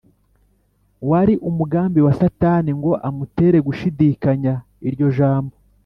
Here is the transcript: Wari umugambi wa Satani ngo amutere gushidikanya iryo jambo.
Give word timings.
Wari 1.09 1.33
umugambi 1.49 1.99
wa 2.05 2.13
Satani 2.19 2.71
ngo 2.79 2.91
amutere 3.07 3.57
gushidikanya 3.67 4.53
iryo 4.87 5.07
jambo. 5.17 5.53